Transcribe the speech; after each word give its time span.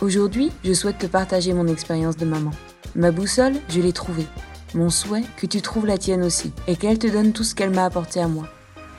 Aujourd'hui, 0.00 0.50
je 0.64 0.72
souhaite 0.72 0.98
te 0.98 1.06
partager 1.06 1.52
mon 1.52 1.68
expérience 1.68 2.16
de 2.16 2.24
maman. 2.24 2.50
Ma 2.96 3.12
boussole, 3.12 3.54
je 3.68 3.80
l'ai 3.80 3.92
trouvée. 3.92 4.26
Mon 4.74 4.90
souhait, 4.90 5.22
que 5.36 5.46
tu 5.46 5.62
trouves 5.62 5.86
la 5.86 5.98
tienne 5.98 6.24
aussi, 6.24 6.52
et 6.66 6.74
qu'elle 6.74 6.98
te 6.98 7.06
donne 7.06 7.32
tout 7.32 7.44
ce 7.44 7.54
qu'elle 7.54 7.70
m'a 7.70 7.84
apporté 7.84 8.20
à 8.20 8.26
moi. 8.26 8.48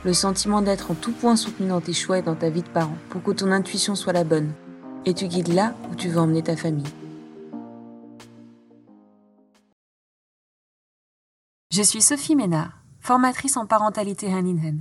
Le 0.06 0.14
sentiment 0.14 0.62
d'être 0.62 0.92
en 0.92 0.94
tout 0.94 1.12
point 1.12 1.36
soutenu 1.36 1.68
dans 1.68 1.82
tes 1.82 1.92
choix 1.92 2.20
et 2.20 2.22
dans 2.22 2.36
ta 2.36 2.50
vie 2.50 2.62
de 2.62 2.70
parent, 2.70 2.96
pour 3.10 3.22
que 3.22 3.32
ton 3.32 3.52
intuition 3.52 3.96
soit 3.96 4.14
la 4.14 4.24
bonne, 4.24 4.54
et 5.06 5.14
tu 5.14 5.28
guides 5.28 5.54
là 5.54 5.76
où 5.92 5.96
tu 5.96 6.08
veux 6.08 6.18
emmener 6.18 6.44
ta 6.44 6.56
famille. 6.56 6.88
Je 11.74 11.82
suis 11.82 12.02
Sophie 12.02 12.38
Ménard, 12.38 12.72
formatrice 13.02 13.58
en 13.58 13.66
parentalité 13.66 14.28
hand 14.28 14.48
in. 14.48 14.78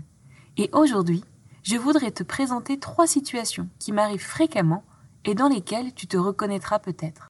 Et 0.58 0.70
aujourd'hui, 0.72 1.24
je 1.64 1.76
voudrais 1.76 2.12
te 2.12 2.22
présenter 2.22 2.78
trois 2.78 3.08
situations 3.08 3.68
qui 3.80 3.90
m'arrivent 3.90 4.24
fréquemment 4.24 4.84
et 5.24 5.34
dans 5.34 5.48
lesquelles 5.48 5.94
tu 5.94 6.06
te 6.06 6.16
reconnaîtras 6.16 6.78
peut-être. 6.78 7.28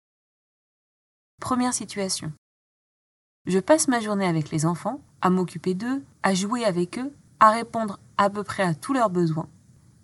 Première 1.40 1.74
situation. 1.74 2.32
Je 3.46 3.58
passe 3.58 3.88
ma 3.88 4.00
journée 4.00 4.26
avec 4.26 4.50
les 4.50 4.66
enfants, 4.66 5.00
à 5.20 5.30
m'occuper 5.30 5.74
d'eux, 5.74 6.02
à 6.22 6.34
jouer 6.34 6.64
avec 6.64 6.98
eux, 6.98 7.12
à 7.40 7.50
répondre 7.50 7.98
à 8.16 8.30
peu 8.30 8.42
près 8.42 8.62
à 8.62 8.74
tous 8.74 8.94
leurs 8.94 9.10
besoins. 9.10 9.48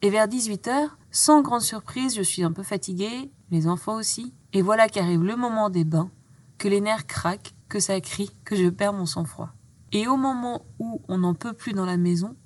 Et 0.03 0.11
vers 0.11 0.29
18h, 0.29 0.91
sans 1.11 1.43
grande 1.43 1.63
surprise, 1.63 2.15
je 2.15 2.23
suis 2.23 2.43
un 2.43 2.53
peu 2.53 2.63
fatiguée, 2.63 3.31
les 3.51 3.67
enfants 3.67 3.97
aussi, 3.97 4.35
et 4.53 4.63
voilà 4.63 4.89
qu'arrive 4.89 5.23
le 5.23 5.37
moment 5.37 5.71
des 5.71 5.85
bains, 5.85 6.11
que 6.59 6.69
les 6.69 6.81
nerfs 6.81 7.07
craquent, 7.07 7.55
que 7.69 7.81
ça 7.81 8.01
crie, 8.01 8.37
que 8.45 8.57
je 8.57 8.69
perds 8.69 8.93
mon 8.93 9.07
sang-froid. 9.07 9.51
Et 9.93 10.07
au 10.07 10.17
moment 10.17 10.67
où 10.79 11.03
on 11.09 11.19
n'en 11.19 11.35
peut 11.35 11.53
plus 11.53 11.73
dans 11.73 11.87
la 11.87 11.97
maison, 11.97 12.37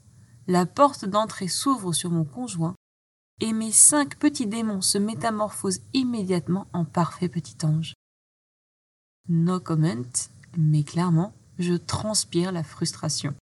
la 0.46 0.66
porte 0.66 1.04
d'entrée 1.04 1.48
s'ouvre 1.48 1.92
sur 1.92 2.10
mon 2.10 2.24
conjoint 2.24 2.74
et 3.40 3.52
mes 3.52 3.72
cinq 3.72 4.18
petits 4.18 4.46
démons 4.46 4.80
se 4.80 4.98
métamorphosent 4.98 5.82
immédiatement 5.92 6.66
en 6.72 6.84
parfait 6.84 7.28
petit 7.28 7.56
ange. 7.64 7.94
No 9.28 9.60
comment, 9.60 10.02
mais 10.56 10.84
clairement, 10.84 11.32
je 11.58 11.74
transpire 11.74 12.52
la 12.52 12.62
frustration. 12.62 13.34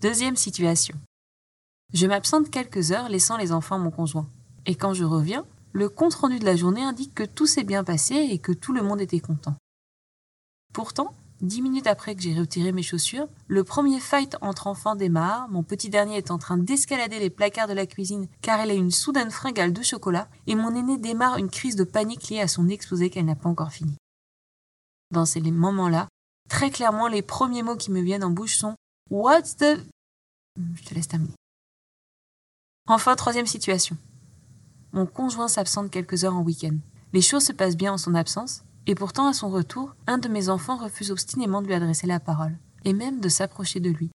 Deuxième 0.00 0.36
situation. 0.36 0.98
Je 1.92 2.06
m'absente 2.06 2.50
quelques 2.50 2.92
heures 2.92 3.08
laissant 3.08 3.36
les 3.36 3.52
enfants 3.52 3.76
à 3.76 3.78
mon 3.78 3.90
conjoint. 3.90 4.28
Et 4.66 4.74
quand 4.74 4.94
je 4.94 5.04
reviens, 5.04 5.46
le 5.72 5.88
compte-rendu 5.88 6.38
de 6.38 6.44
la 6.44 6.56
journée 6.56 6.82
indique 6.82 7.14
que 7.14 7.24
tout 7.24 7.46
s'est 7.46 7.64
bien 7.64 7.84
passé 7.84 8.14
et 8.14 8.38
que 8.38 8.52
tout 8.52 8.72
le 8.72 8.82
monde 8.82 9.00
était 9.00 9.20
content. 9.20 9.56
Pourtant, 10.72 11.14
Dix 11.40 11.62
minutes 11.62 11.88
après 11.88 12.14
que 12.14 12.22
j'ai 12.22 12.38
retiré 12.38 12.72
mes 12.72 12.82
chaussures, 12.82 13.28
le 13.48 13.64
premier 13.64 14.00
fight 14.00 14.36
entre 14.40 14.66
enfants 14.66 14.94
démarre. 14.94 15.48
Mon 15.48 15.62
petit 15.62 15.90
dernier 15.90 16.16
est 16.16 16.30
en 16.30 16.38
train 16.38 16.56
d'escalader 16.56 17.18
les 17.18 17.28
placards 17.28 17.68
de 17.68 17.72
la 17.72 17.86
cuisine 17.86 18.28
car 18.40 18.60
elle 18.60 18.70
a 18.70 18.74
une 18.74 18.92
soudaine 18.92 19.30
fringale 19.30 19.72
de 19.72 19.82
chocolat 19.82 20.28
et 20.46 20.54
mon 20.54 20.74
aîné 20.74 20.96
démarre 20.96 21.38
une 21.38 21.50
crise 21.50 21.76
de 21.76 21.84
panique 21.84 22.28
liée 22.28 22.40
à 22.40 22.48
son 22.48 22.68
exposé 22.68 23.10
qu'elle 23.10 23.26
n'a 23.26 23.34
pas 23.34 23.48
encore 23.48 23.72
fini. 23.72 23.96
Dans 25.10 25.26
ces 25.26 25.40
moments-là, 25.40 26.08
très 26.48 26.70
clairement, 26.70 27.08
les 27.08 27.22
premiers 27.22 27.62
mots 27.62 27.76
qui 27.76 27.90
me 27.90 28.00
viennent 28.00 28.24
en 28.24 28.30
bouche 28.30 28.56
sont 28.56 28.74
What's 29.10 29.56
the. 29.56 29.78
Je 30.56 30.84
te 30.84 30.94
laisse 30.94 31.08
terminer. 31.08 31.34
Enfin, 32.86 33.16
troisième 33.16 33.46
situation. 33.46 33.96
Mon 34.92 35.06
conjoint 35.06 35.48
s'absente 35.48 35.90
quelques 35.90 36.24
heures 36.24 36.36
en 36.36 36.42
week-end. 36.42 36.76
Les 37.12 37.20
choses 37.20 37.44
se 37.44 37.52
passent 37.52 37.76
bien 37.76 37.92
en 37.92 37.98
son 37.98 38.14
absence, 38.14 38.62
et 38.86 38.94
pourtant, 38.94 39.26
à 39.26 39.32
son 39.32 39.50
retour, 39.50 39.94
un 40.06 40.18
de 40.18 40.28
mes 40.28 40.48
enfants 40.48 40.76
refuse 40.76 41.10
obstinément 41.10 41.62
de 41.62 41.66
lui 41.66 41.74
adresser 41.74 42.06
la 42.06 42.20
parole, 42.20 42.58
et 42.84 42.92
même 42.92 43.20
de 43.20 43.28
s'approcher 43.28 43.80
de 43.80 43.90
lui. 43.90 44.10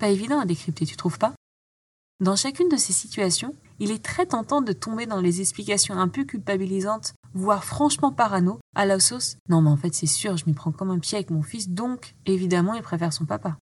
Pas 0.00 0.08
évident 0.08 0.40
à 0.40 0.44
décrypter, 0.44 0.84
tu 0.84 0.96
trouves 0.96 1.18
pas? 1.18 1.34
Dans 2.20 2.36
chacune 2.36 2.68
de 2.68 2.76
ces 2.76 2.92
situations, 2.92 3.54
il 3.80 3.90
est 3.90 4.04
très 4.04 4.26
tentant 4.26 4.62
de 4.62 4.72
tomber 4.72 5.06
dans 5.06 5.20
les 5.20 5.40
explications 5.40 5.98
un 5.98 6.08
peu 6.08 6.24
culpabilisantes, 6.24 7.14
voire 7.34 7.64
franchement 7.64 8.12
parano, 8.12 8.60
à 8.76 8.86
la 8.86 9.00
sauce 9.00 9.36
Non 9.48 9.60
mais 9.60 9.70
en 9.70 9.76
fait 9.76 9.94
c'est 9.94 10.06
sûr, 10.06 10.36
je 10.36 10.46
m'y 10.46 10.52
prends 10.52 10.70
comme 10.70 10.90
un 10.90 11.00
pied 11.00 11.16
avec 11.16 11.30
mon 11.30 11.42
fils, 11.42 11.68
donc 11.68 12.14
évidemment 12.26 12.74
il 12.74 12.82
préfère 12.82 13.12
son 13.12 13.24
papa. 13.24 13.56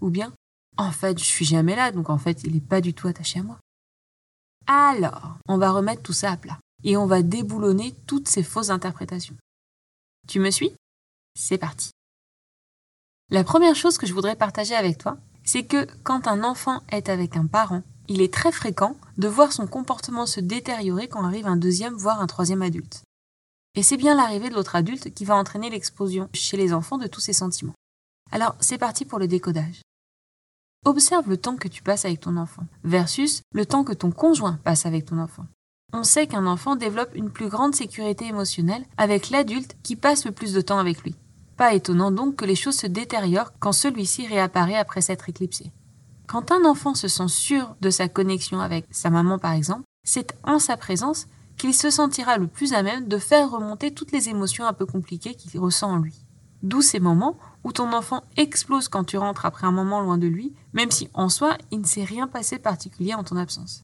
Ou 0.00 0.10
bien 0.10 0.32
En 0.76 0.90
fait, 0.90 1.18
je 1.18 1.24
suis 1.24 1.44
jamais 1.44 1.76
là, 1.76 1.92
donc 1.92 2.10
en 2.10 2.18
fait 2.18 2.42
il 2.44 2.52
n'est 2.52 2.60
pas 2.60 2.80
du 2.80 2.92
tout 2.92 3.08
attaché 3.08 3.40
à 3.40 3.42
moi. 3.42 3.58
Alors, 4.66 5.38
on 5.48 5.56
va 5.56 5.70
remettre 5.70 6.02
tout 6.02 6.12
ça 6.12 6.32
à 6.32 6.36
plat 6.36 6.58
et 6.82 6.96
on 6.96 7.06
va 7.06 7.22
déboulonner 7.22 7.94
toutes 8.06 8.28
ces 8.28 8.42
fausses 8.42 8.70
interprétations. 8.70 9.36
Tu 10.26 10.40
me 10.40 10.50
suis? 10.50 10.72
C'est 11.38 11.58
parti. 11.58 11.90
La 13.30 13.44
première 13.44 13.74
chose 13.74 13.98
que 13.98 14.06
je 14.06 14.14
voudrais 14.14 14.36
partager 14.36 14.74
avec 14.74 14.98
toi, 14.98 15.16
c'est 15.44 15.64
que 15.64 15.86
quand 16.02 16.26
un 16.26 16.44
enfant 16.44 16.82
est 16.90 17.08
avec 17.08 17.36
un 17.36 17.46
parent, 17.46 17.82
il 18.08 18.20
est 18.20 18.32
très 18.32 18.52
fréquent 18.52 18.96
de 19.18 19.28
voir 19.28 19.52
son 19.52 19.66
comportement 19.66 20.26
se 20.26 20.40
détériorer 20.40 21.08
quand 21.08 21.24
arrive 21.24 21.46
un 21.46 21.56
deuxième, 21.56 21.94
voire 21.94 22.20
un 22.20 22.26
troisième 22.26 22.62
adulte. 22.62 23.02
Et 23.74 23.82
c'est 23.82 23.96
bien 23.96 24.14
l'arrivée 24.14 24.50
de 24.50 24.54
l'autre 24.54 24.76
adulte 24.76 25.12
qui 25.12 25.24
va 25.24 25.36
entraîner 25.36 25.70
l'explosion 25.70 26.28
chez 26.32 26.56
les 26.56 26.72
enfants 26.72 26.98
de 26.98 27.06
tous 27.06 27.20
ces 27.20 27.32
sentiments. 27.32 27.74
Alors, 28.30 28.54
c'est 28.60 28.78
parti 28.78 29.04
pour 29.04 29.18
le 29.18 29.28
décodage. 29.28 29.82
Observe 30.84 31.28
le 31.28 31.38
temps 31.38 31.56
que 31.56 31.68
tu 31.68 31.82
passes 31.82 32.04
avec 32.04 32.20
ton 32.20 32.36
enfant 32.36 32.66
versus 32.84 33.42
le 33.52 33.66
temps 33.66 33.84
que 33.84 33.92
ton 33.92 34.10
conjoint 34.10 34.58
passe 34.64 34.86
avec 34.86 35.06
ton 35.06 35.18
enfant 35.18 35.46
on 35.94 36.02
sait 36.02 36.26
qu'un 36.26 36.46
enfant 36.46 36.74
développe 36.74 37.14
une 37.14 37.30
plus 37.30 37.48
grande 37.48 37.74
sécurité 37.74 38.26
émotionnelle 38.26 38.84
avec 38.96 39.30
l'adulte 39.30 39.76
qui 39.84 39.94
passe 39.94 40.24
le 40.24 40.32
plus 40.32 40.52
de 40.52 40.60
temps 40.60 40.78
avec 40.80 41.02
lui. 41.02 41.14
Pas 41.56 41.72
étonnant 41.72 42.10
donc 42.10 42.34
que 42.36 42.44
les 42.44 42.56
choses 42.56 42.76
se 42.76 42.88
détériorent 42.88 43.52
quand 43.60 43.72
celui-ci 43.72 44.26
réapparaît 44.26 44.76
après 44.76 45.00
s'être 45.00 45.28
éclipsé. 45.28 45.70
Quand 46.26 46.50
un 46.50 46.64
enfant 46.64 46.94
se 46.94 47.06
sent 47.06 47.28
sûr 47.28 47.76
de 47.80 47.90
sa 47.90 48.08
connexion 48.08 48.60
avec 48.60 48.86
sa 48.90 49.08
maman 49.08 49.38
par 49.38 49.52
exemple, 49.52 49.84
c'est 50.04 50.36
en 50.42 50.58
sa 50.58 50.76
présence 50.76 51.26
qu'il 51.56 51.72
se 51.72 51.90
sentira 51.90 52.38
le 52.38 52.48
plus 52.48 52.72
à 52.72 52.82
même 52.82 53.06
de 53.06 53.18
faire 53.18 53.50
remonter 53.50 53.92
toutes 53.94 54.10
les 54.10 54.28
émotions 54.28 54.66
un 54.66 54.72
peu 54.72 54.86
compliquées 54.86 55.36
qu'il 55.36 55.60
ressent 55.60 55.92
en 55.92 55.98
lui. 55.98 56.24
D'où 56.64 56.82
ces 56.82 56.98
moments 56.98 57.38
où 57.62 57.70
ton 57.70 57.92
enfant 57.92 58.24
explose 58.36 58.88
quand 58.88 59.04
tu 59.04 59.16
rentres 59.16 59.46
après 59.46 59.68
un 59.68 59.72
moment 59.72 60.00
loin 60.00 60.18
de 60.18 60.26
lui, 60.26 60.52
même 60.72 60.90
si 60.90 61.08
en 61.14 61.28
soi 61.28 61.56
il 61.70 61.82
ne 61.82 61.86
s'est 61.86 62.02
rien 62.02 62.26
passé 62.26 62.58
particulier 62.58 63.14
en 63.14 63.22
ton 63.22 63.36
absence. 63.36 63.83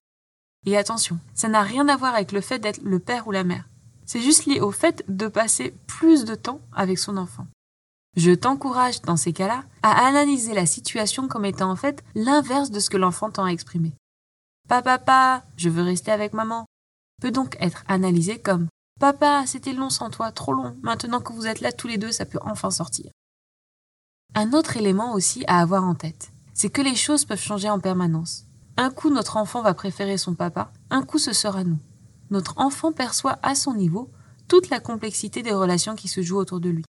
Et 0.66 0.76
attention, 0.76 1.18
ça 1.34 1.48
n'a 1.48 1.62
rien 1.62 1.88
à 1.88 1.96
voir 1.96 2.14
avec 2.14 2.32
le 2.32 2.40
fait 2.40 2.58
d'être 2.58 2.82
le 2.82 2.98
père 2.98 3.26
ou 3.26 3.32
la 3.32 3.44
mère. 3.44 3.68
C'est 4.06 4.20
juste 4.20 4.46
lié 4.46 4.60
au 4.60 4.70
fait 4.70 5.04
de 5.08 5.28
passer 5.28 5.74
plus 5.86 6.24
de 6.24 6.34
temps 6.34 6.60
avec 6.72 6.98
son 6.98 7.16
enfant. 7.16 7.46
Je 8.16 8.32
t'encourage 8.32 9.02
dans 9.02 9.16
ces 9.16 9.32
cas-là 9.32 9.64
à 9.82 10.06
analyser 10.06 10.52
la 10.52 10.66
situation 10.66 11.28
comme 11.28 11.44
étant 11.44 11.70
en 11.70 11.76
fait 11.76 12.02
l'inverse 12.14 12.70
de 12.70 12.80
ce 12.80 12.90
que 12.90 12.96
l'enfant 12.96 13.30
tend 13.30 13.44
à 13.44 13.52
exprimer. 13.52 13.92
Papa, 14.68 14.98
papa, 14.98 15.44
je 15.56 15.68
veux 15.68 15.82
rester 15.82 16.10
avec 16.10 16.32
maman 16.32 16.66
peut 17.20 17.30
donc 17.30 17.56
être 17.60 17.84
analysé 17.86 18.40
comme 18.40 18.68
Papa, 18.98 19.44
c'était 19.46 19.72
long 19.72 19.88
sans 19.88 20.10
toi, 20.10 20.30
trop 20.32 20.52
long. 20.52 20.76
Maintenant 20.82 21.20
que 21.20 21.32
vous 21.32 21.46
êtes 21.46 21.60
là 21.60 21.72
tous 21.72 21.86
les 21.86 21.96
deux, 21.96 22.12
ça 22.12 22.26
peut 22.26 22.38
enfin 22.42 22.70
sortir. 22.70 23.10
Un 24.34 24.52
autre 24.52 24.76
élément 24.76 25.14
aussi 25.14 25.44
à 25.46 25.60
avoir 25.60 25.84
en 25.84 25.94
tête, 25.94 26.32
c'est 26.52 26.68
que 26.70 26.82
les 26.82 26.94
choses 26.94 27.24
peuvent 27.24 27.40
changer 27.40 27.70
en 27.70 27.80
permanence. 27.80 28.44
Un 28.80 28.88
coup, 28.88 29.10
notre 29.10 29.36
enfant 29.36 29.60
va 29.60 29.74
préférer 29.74 30.16
son 30.16 30.34
papa, 30.34 30.72
un 30.88 31.02
coup, 31.02 31.18
ce 31.18 31.34
sera 31.34 31.64
nous. 31.64 31.76
Notre 32.30 32.54
enfant 32.56 32.92
perçoit 32.92 33.38
à 33.42 33.54
son 33.54 33.74
niveau 33.74 34.08
toute 34.48 34.70
la 34.70 34.80
complexité 34.80 35.42
des 35.42 35.52
relations 35.52 35.94
qui 35.94 36.08
se 36.08 36.22
jouent 36.22 36.38
autour 36.38 36.60
de 36.60 36.70
lui. 36.70 36.84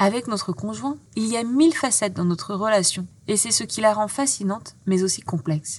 Avec 0.00 0.26
notre 0.26 0.52
conjoint, 0.52 0.98
il 1.14 1.26
y 1.26 1.36
a 1.36 1.44
mille 1.44 1.72
facettes 1.72 2.14
dans 2.14 2.24
notre 2.24 2.56
relation, 2.56 3.06
et 3.28 3.36
c'est 3.36 3.52
ce 3.52 3.62
qui 3.62 3.80
la 3.80 3.94
rend 3.94 4.08
fascinante, 4.08 4.74
mais 4.86 5.04
aussi 5.04 5.20
complexe. 5.20 5.78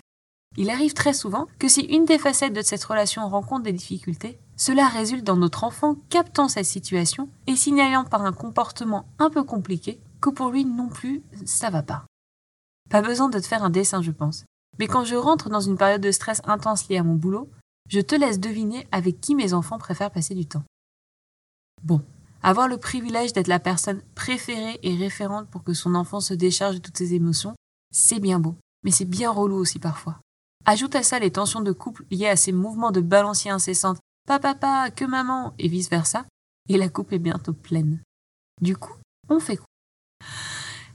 Il 0.56 0.70
arrive 0.70 0.94
très 0.94 1.14
souvent 1.14 1.48
que 1.60 1.68
si 1.68 1.82
une 1.82 2.06
des 2.06 2.18
facettes 2.18 2.54
de 2.54 2.62
cette 2.62 2.86
relation 2.86 3.28
rencontre 3.28 3.64
des 3.64 3.74
difficultés, 3.74 4.40
cela 4.56 4.88
résulte 4.88 5.26
dans 5.26 5.36
notre 5.36 5.66
enfant 5.66 5.98
captant 6.08 6.48
cette 6.48 6.64
situation 6.64 7.28
et 7.46 7.58
signalant 7.58 8.06
par 8.06 8.24
un 8.24 8.32
comportement 8.32 9.10
un 9.20 9.30
peu 9.30 9.44
compliqué 9.44 10.00
que 10.22 10.30
pour 10.30 10.50
lui 10.50 10.64
non 10.64 10.88
plus, 10.88 11.24
ça 11.44 11.70
va 11.70 11.84
pas. 11.84 12.06
Pas 12.90 13.02
besoin 13.02 13.28
de 13.28 13.40
te 13.40 13.48
faire 13.48 13.66
un 13.66 13.70
dessin, 13.70 14.02
je 14.02 14.12
pense. 14.12 14.46
Mais 14.80 14.88
quand 14.88 15.04
je 15.04 15.16
rentre 15.16 15.50
dans 15.50 15.62
une 15.62 15.78
période 15.78 16.02
de 16.02 16.12
stress 16.12 16.42
intense 16.46 16.88
liée 16.90 16.98
à 16.98 17.04
mon 17.04 17.16
boulot, 17.16 17.50
je 17.90 18.00
te 18.00 18.16
laisse 18.16 18.40
deviner 18.40 18.88
avec 18.92 19.22
qui 19.22 19.36
mes 19.36 19.54
enfants 19.54 19.78
préfèrent 19.78 20.12
passer 20.12 20.36
du 20.36 20.46
temps. 20.46 20.64
Bon, 21.84 22.02
avoir 22.42 22.68
le 22.68 22.78
privilège 22.78 23.34
d'être 23.34 23.48
la 23.48 23.60
personne 23.60 24.02
préférée 24.16 24.80
et 24.84 24.96
référente 24.96 25.50
pour 25.50 25.64
que 25.64 25.74
son 25.74 25.96
enfant 25.96 26.20
se 26.20 26.34
décharge 26.34 26.76
de 26.76 26.82
toutes 26.82 26.98
ses 26.98 27.14
émotions, 27.14 27.56
c'est 27.92 28.20
bien 28.20 28.40
beau, 28.40 28.56
mais 28.84 28.92
c'est 28.92 29.06
bien 29.06 29.32
relou 29.32 29.56
aussi 29.56 29.80
parfois. 29.80 30.20
Ajoute 30.66 30.96
à 30.96 31.04
ça 31.04 31.20
les 31.20 31.32
tensions 31.32 31.62
de 31.62 31.72
couple 31.72 32.06
liées 32.10 32.28
à 32.28 32.36
ces 32.36 32.54
mouvements 32.54 32.92
de 32.92 33.02
balancier 33.02 33.52
incessantes, 33.52 34.00
papa, 34.26 34.56
papa, 34.56 34.92
que 34.92 35.06
maman, 35.06 35.54
et 35.60 35.68
vice 35.68 35.90
versa, 35.90 36.26
et 36.70 36.78
la 36.78 36.90
coupe 36.90 37.12
est 37.12 37.20
bientôt 37.20 37.54
pleine. 37.54 38.02
Du 38.62 38.78
coup, 38.78 38.96
on 39.30 39.40
fait 39.40 39.58
quoi? 39.58 39.66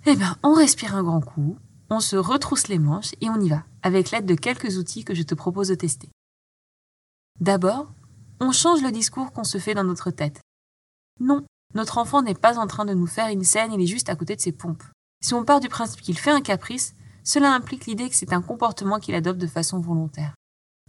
Eh 0.06 0.16
bien, 0.16 0.36
on 0.42 0.54
respire 0.54 0.96
un 0.96 1.02
grand 1.02 1.20
coup, 1.20 1.58
on 1.90 2.00
se 2.00 2.16
retrousse 2.16 2.68
les 2.68 2.78
manches 2.78 3.12
et 3.20 3.30
on 3.30 3.40
y 3.40 3.48
va, 3.48 3.64
avec 3.82 4.10
l'aide 4.10 4.26
de 4.26 4.34
quelques 4.34 4.76
outils 4.76 5.04
que 5.04 5.14
je 5.14 5.22
te 5.22 5.34
propose 5.34 5.68
de 5.68 5.74
tester. 5.74 6.10
D'abord, 7.40 7.92
on 8.40 8.52
change 8.52 8.82
le 8.82 8.90
discours 8.90 9.32
qu'on 9.32 9.44
se 9.44 9.58
fait 9.58 9.74
dans 9.74 9.84
notre 9.84 10.10
tête. 10.10 10.40
Non, 11.20 11.44
notre 11.74 11.98
enfant 11.98 12.22
n'est 12.22 12.34
pas 12.34 12.58
en 12.58 12.66
train 12.66 12.84
de 12.84 12.94
nous 12.94 13.06
faire 13.06 13.28
une 13.28 13.44
scène, 13.44 13.72
il 13.72 13.80
est 13.80 13.86
juste 13.86 14.08
à 14.08 14.16
côté 14.16 14.36
de 14.36 14.40
ses 14.40 14.52
pompes. 14.52 14.84
Si 15.20 15.34
on 15.34 15.44
part 15.44 15.60
du 15.60 15.68
principe 15.68 16.00
qu'il 16.00 16.18
fait 16.18 16.30
un 16.30 16.40
caprice, 16.40 16.94
cela 17.24 17.52
implique 17.52 17.86
l'idée 17.86 18.08
que 18.08 18.14
c'est 18.14 18.32
un 18.32 18.42
comportement 18.42 19.00
qu'il 19.00 19.14
adopte 19.14 19.40
de 19.40 19.46
façon 19.46 19.80
volontaire. 19.80 20.34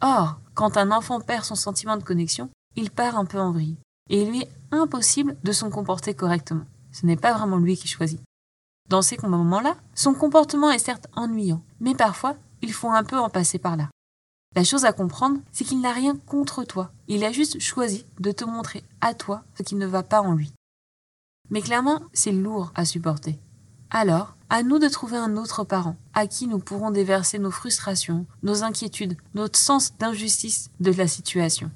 Or, 0.01 0.39
quand 0.53 0.77
un 0.77 0.91
enfant 0.91 1.19
perd 1.19 1.43
son 1.43 1.55
sentiment 1.55 1.97
de 1.97 2.03
connexion, 2.03 2.49
il 2.75 2.91
part 2.91 3.17
un 3.17 3.25
peu 3.25 3.39
en 3.39 3.51
vrille, 3.51 3.77
et 4.09 4.21
il 4.21 4.29
lui 4.29 4.41
est 4.41 4.51
impossible 4.71 5.35
de 5.43 5.51
se 5.51 5.65
comporter 5.65 6.13
correctement. 6.13 6.65
Ce 6.91 7.05
n'est 7.05 7.17
pas 7.17 7.33
vraiment 7.33 7.57
lui 7.57 7.75
qui 7.75 7.87
choisit. 7.87 8.21
Dans 8.89 9.03
ces 9.03 9.17
moments-là, 9.21 9.75
son 9.93 10.15
comportement 10.15 10.71
est 10.71 10.79
certes 10.79 11.07
ennuyant, 11.15 11.61
mais 11.79 11.93
parfois, 11.93 12.35
il 12.63 12.73
faut 12.73 12.89
un 12.89 13.03
peu 13.03 13.17
en 13.17 13.29
passer 13.29 13.59
par 13.59 13.77
là. 13.77 13.89
La 14.55 14.63
chose 14.63 14.83
à 14.83 14.93
comprendre, 14.93 15.39
c'est 15.51 15.63
qu'il 15.63 15.79
n'a 15.79 15.93
rien 15.93 16.15
contre 16.15 16.63
toi. 16.63 16.91
Il 17.07 17.23
a 17.23 17.31
juste 17.31 17.59
choisi 17.59 18.07
de 18.19 18.31
te 18.31 18.43
montrer 18.45 18.83
à 18.99 19.13
toi 19.13 19.43
ce 19.55 19.61
qui 19.61 19.75
ne 19.75 19.85
va 19.85 20.01
pas 20.01 20.21
en 20.21 20.33
lui. 20.33 20.51
Mais 21.51 21.61
clairement, 21.61 22.01
c'est 22.13 22.31
lourd 22.31 22.71
à 22.73 22.83
supporter. 22.83 23.39
Alors, 23.91 24.35
à 24.49 24.63
nous 24.63 24.79
de 24.79 24.87
trouver 24.87 25.17
un 25.17 25.37
autre 25.37 25.63
parent, 25.63 25.95
à 26.15 26.25
qui 26.25 26.47
nous 26.47 26.59
pourrons 26.59 26.89
déverser 26.89 27.37
nos 27.37 27.51
frustrations, 27.51 28.25
nos 28.41 28.63
inquiétudes, 28.63 29.17
notre 29.35 29.59
sens 29.59 29.95
d'injustice 29.97 30.71
de 30.79 30.91
la 30.91 31.07
situation. 31.07 31.71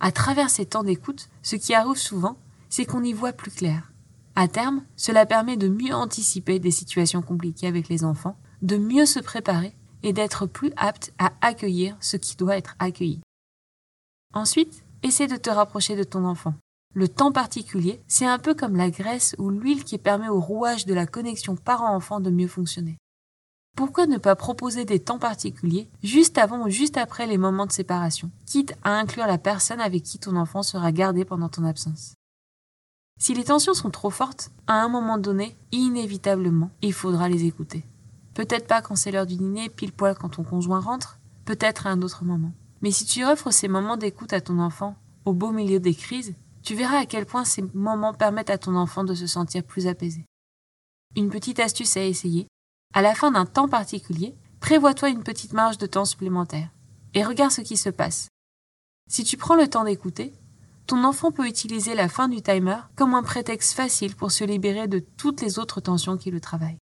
À 0.00 0.12
travers 0.12 0.50
ces 0.50 0.66
temps 0.66 0.84
d'écoute, 0.84 1.28
ce 1.42 1.56
qui 1.56 1.74
arrive 1.74 1.96
souvent, 1.96 2.36
c'est 2.68 2.84
qu'on 2.84 3.02
y 3.02 3.12
voit 3.12 3.32
plus 3.32 3.50
clair. 3.50 3.90
À 4.38 4.48
terme, 4.48 4.84
cela 4.96 5.24
permet 5.24 5.56
de 5.56 5.66
mieux 5.66 5.94
anticiper 5.94 6.58
des 6.58 6.70
situations 6.70 7.22
compliquées 7.22 7.68
avec 7.68 7.88
les 7.88 8.04
enfants, 8.04 8.36
de 8.60 8.76
mieux 8.76 9.06
se 9.06 9.18
préparer 9.18 9.74
et 10.02 10.12
d'être 10.12 10.44
plus 10.44 10.72
apte 10.76 11.14
à 11.18 11.32
accueillir 11.40 11.96
ce 12.00 12.18
qui 12.18 12.36
doit 12.36 12.58
être 12.58 12.76
accueilli. 12.78 13.22
Ensuite, 14.34 14.84
essaie 15.02 15.26
de 15.26 15.36
te 15.36 15.48
rapprocher 15.48 15.96
de 15.96 16.04
ton 16.04 16.26
enfant. 16.26 16.52
Le 16.94 17.08
temps 17.08 17.32
particulier, 17.32 18.02
c'est 18.08 18.26
un 18.26 18.38
peu 18.38 18.54
comme 18.54 18.76
la 18.76 18.90
graisse 18.90 19.34
ou 19.38 19.48
l'huile 19.48 19.84
qui 19.84 19.96
permet 19.96 20.28
au 20.28 20.40
rouage 20.40 20.84
de 20.84 20.92
la 20.92 21.06
connexion 21.06 21.56
parent-enfant 21.56 22.20
de 22.20 22.30
mieux 22.30 22.48
fonctionner. 22.48 22.98
Pourquoi 23.74 24.06
ne 24.06 24.18
pas 24.18 24.36
proposer 24.36 24.84
des 24.84 25.00
temps 25.00 25.18
particuliers 25.18 25.88
juste 26.02 26.36
avant 26.36 26.66
ou 26.66 26.68
juste 26.68 26.98
après 26.98 27.26
les 27.26 27.38
moments 27.38 27.66
de 27.66 27.72
séparation, 27.72 28.30
quitte 28.44 28.74
à 28.84 28.98
inclure 28.98 29.26
la 29.26 29.38
personne 29.38 29.80
avec 29.80 30.02
qui 30.02 30.18
ton 30.18 30.36
enfant 30.36 30.62
sera 30.62 30.92
gardé 30.92 31.24
pendant 31.24 31.48
ton 31.48 31.64
absence? 31.64 32.15
Si 33.18 33.34
les 33.34 33.44
tensions 33.44 33.74
sont 33.74 33.90
trop 33.90 34.10
fortes, 34.10 34.50
à 34.66 34.82
un 34.82 34.88
moment 34.88 35.18
donné, 35.18 35.56
inévitablement, 35.72 36.70
il 36.82 36.92
faudra 36.92 37.28
les 37.28 37.44
écouter. 37.44 37.84
Peut-être 38.34 38.66
pas 38.66 38.82
quand 38.82 38.96
c'est 38.96 39.10
l'heure 39.10 39.26
du 39.26 39.36
dîner, 39.36 39.70
pile 39.70 39.92
poil 39.92 40.14
quand 40.14 40.28
ton 40.28 40.44
conjoint 40.44 40.80
rentre, 40.80 41.18
peut-être 41.46 41.86
à 41.86 41.90
un 41.90 42.02
autre 42.02 42.24
moment. 42.24 42.52
Mais 42.82 42.90
si 42.90 43.06
tu 43.06 43.24
offres 43.24 43.50
ces 43.50 43.68
moments 43.68 43.96
d'écoute 43.96 44.34
à 44.34 44.42
ton 44.42 44.58
enfant, 44.58 44.96
au 45.24 45.32
beau 45.32 45.50
milieu 45.50 45.80
des 45.80 45.94
crises, 45.94 46.34
tu 46.62 46.74
verras 46.74 46.98
à 46.98 47.06
quel 47.06 47.24
point 47.24 47.44
ces 47.44 47.62
moments 47.74 48.12
permettent 48.12 48.50
à 48.50 48.58
ton 48.58 48.76
enfant 48.76 49.04
de 49.04 49.14
se 49.14 49.26
sentir 49.26 49.64
plus 49.64 49.86
apaisé. 49.86 50.26
Une 51.16 51.30
petite 51.30 51.60
astuce 51.60 51.96
à 51.96 52.04
essayer. 52.04 52.46
À 52.92 53.00
la 53.00 53.14
fin 53.14 53.30
d'un 53.30 53.46
temps 53.46 53.68
particulier, 53.68 54.34
prévois-toi 54.60 55.08
une 55.08 55.22
petite 55.22 55.54
marge 55.54 55.78
de 55.78 55.86
temps 55.86 56.04
supplémentaire 56.04 56.68
et 57.14 57.24
regarde 57.24 57.52
ce 57.52 57.62
qui 57.62 57.78
se 57.78 57.88
passe. 57.88 58.28
Si 59.08 59.24
tu 59.24 59.36
prends 59.36 59.54
le 59.54 59.68
temps 59.68 59.84
d'écouter, 59.84 60.34
ton 60.86 61.02
enfant 61.04 61.32
peut 61.32 61.46
utiliser 61.46 61.94
la 61.94 62.08
fin 62.08 62.28
du 62.28 62.42
timer 62.42 62.78
comme 62.94 63.14
un 63.14 63.22
prétexte 63.22 63.72
facile 63.72 64.14
pour 64.14 64.30
se 64.30 64.44
libérer 64.44 64.86
de 64.86 65.00
toutes 65.00 65.42
les 65.42 65.58
autres 65.58 65.80
tensions 65.80 66.16
qui 66.16 66.30
le 66.30 66.40
travaillent. 66.40 66.78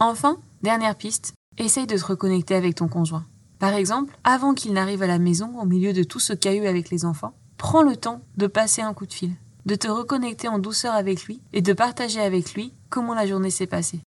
Enfin, 0.00 0.38
dernière 0.62 0.96
piste, 0.96 1.34
essaye 1.56 1.86
de 1.86 1.96
te 1.96 2.04
reconnecter 2.04 2.54
avec 2.56 2.74
ton 2.74 2.88
conjoint. 2.88 3.26
Par 3.60 3.74
exemple, 3.74 4.18
avant 4.24 4.54
qu'il 4.54 4.72
n'arrive 4.72 5.02
à 5.02 5.06
la 5.06 5.20
maison 5.20 5.58
au 5.60 5.64
milieu 5.64 5.92
de 5.92 6.02
tout 6.02 6.18
ce 6.18 6.32
eu 6.32 6.66
avec 6.66 6.90
les 6.90 7.04
enfants, 7.04 7.34
prends 7.56 7.82
le 7.82 7.96
temps 7.96 8.22
de 8.36 8.48
passer 8.48 8.82
un 8.82 8.92
coup 8.92 9.06
de 9.06 9.12
fil, 9.12 9.36
de 9.64 9.76
te 9.76 9.86
reconnecter 9.86 10.48
en 10.48 10.58
douceur 10.58 10.94
avec 10.94 11.24
lui 11.24 11.40
et 11.52 11.62
de 11.62 11.72
partager 11.72 12.20
avec 12.20 12.54
lui 12.54 12.72
comment 12.90 13.14
la 13.14 13.26
journée 13.26 13.50
s'est 13.50 13.68
passée. 13.68 14.00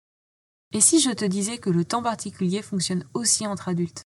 Et 0.75 0.81
si 0.81 1.01
je 1.01 1.11
te 1.11 1.25
disais 1.25 1.59
que 1.59 1.71
le 1.71 1.85
temps 1.85 2.03
particulier 2.03 2.63
fonctionne 2.63 3.05
aussi 3.15 3.47
entre 3.47 3.69
adultes? 3.69 4.03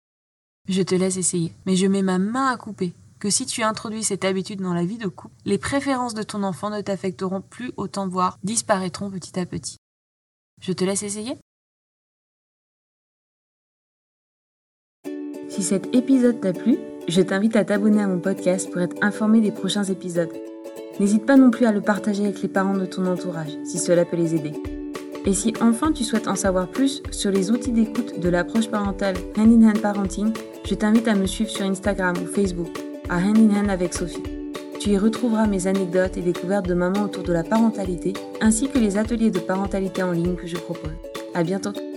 Je 0.68 0.82
te 0.82 0.94
laisse 0.94 1.16
essayer, 1.16 1.54
mais 1.64 1.74
je 1.74 1.86
mets 1.86 2.02
ma 2.02 2.18
main 2.18 2.48
à 2.48 2.58
couper 2.58 2.92
que 3.20 3.30
si 3.30 3.46
tu 3.46 3.62
introduis 3.62 4.02
cette 4.02 4.24
habitude 4.24 4.60
dans 4.60 4.74
la 4.74 4.84
vie 4.84 4.98
de 4.98 5.06
couple, 5.06 5.34
les 5.44 5.58
préférences 5.58 6.14
de 6.14 6.22
ton 6.22 6.42
enfant 6.42 6.70
ne 6.70 6.80
t'affecteront 6.80 7.42
plus 7.42 7.70
autant, 7.76 8.08
voire 8.08 8.38
disparaîtront 8.42 9.10
petit 9.10 9.38
à 9.38 9.46
petit. 9.46 9.76
Je 10.60 10.72
te 10.72 10.84
laisse 10.84 11.02
essayer 11.02 11.36
Si 15.48 15.62
cet 15.62 15.94
épisode 15.94 16.40
t'a 16.40 16.52
plu, 16.52 16.78
je 17.08 17.20
t'invite 17.20 17.56
à 17.56 17.64
t'abonner 17.64 18.02
à 18.02 18.06
mon 18.06 18.20
podcast 18.20 18.70
pour 18.70 18.80
être 18.80 18.96
informé 19.02 19.40
des 19.40 19.50
prochains 19.52 19.84
épisodes. 19.84 20.32
N'hésite 20.98 21.26
pas 21.26 21.36
non 21.36 21.50
plus 21.50 21.66
à 21.66 21.72
le 21.72 21.80
partager 21.80 22.24
avec 22.24 22.40
les 22.40 22.48
parents 22.48 22.76
de 22.76 22.86
ton 22.86 23.06
entourage, 23.06 23.58
si 23.64 23.78
cela 23.78 24.04
peut 24.04 24.16
les 24.16 24.34
aider. 24.34 24.52
Et 25.26 25.34
si 25.34 25.52
enfin 25.60 25.92
tu 25.92 26.04
souhaites 26.04 26.28
en 26.28 26.36
savoir 26.36 26.68
plus 26.68 27.02
sur 27.10 27.30
les 27.30 27.50
outils 27.50 27.72
d'écoute 27.72 28.20
de 28.20 28.28
l'approche 28.28 28.70
parentale 28.70 29.16
Hand 29.36 29.52
in 29.52 29.68
Hand 29.68 29.80
Parenting, 29.80 30.32
je 30.64 30.74
t'invite 30.74 31.08
à 31.08 31.14
me 31.14 31.26
suivre 31.26 31.50
sur 31.50 31.66
Instagram 31.66 32.16
ou 32.22 32.26
Facebook, 32.26 32.89
à 33.10 33.18
Hand 33.18 33.50
avec 33.68 33.92
Sophie. 33.92 34.22
Tu 34.78 34.90
y 34.90 34.98
retrouveras 34.98 35.46
mes 35.46 35.66
anecdotes 35.66 36.16
et 36.16 36.22
découvertes 36.22 36.68
de 36.68 36.74
maman 36.74 37.02
autour 37.02 37.24
de 37.24 37.32
la 37.32 37.42
parentalité, 37.42 38.12
ainsi 38.40 38.68
que 38.68 38.78
les 38.78 38.96
ateliers 38.96 39.32
de 39.32 39.40
parentalité 39.40 40.02
en 40.02 40.12
ligne 40.12 40.36
que 40.36 40.46
je 40.46 40.56
propose. 40.56 40.92
À 41.34 41.42
bientôt! 41.42 41.89